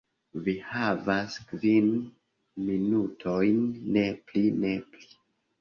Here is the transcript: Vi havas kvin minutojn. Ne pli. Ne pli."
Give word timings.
Vi 0.45 0.53
havas 0.69 1.35
kvin 1.51 1.91
minutojn. 2.71 3.63
Ne 3.99 4.07
pli. 4.31 4.45
Ne 4.65 4.77
pli." 4.95 5.07